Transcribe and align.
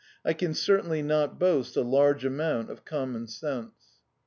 I 0.25 0.33
can 0.33 0.55
certainly 0.55 1.03
not 1.03 1.37
boast 1.39 1.77
a 1.77 1.83
taige 1.83 2.23
amount 2.23 2.71
of 2.71 2.83
ctxnmon 2.83 3.29
sense. 3.29 3.99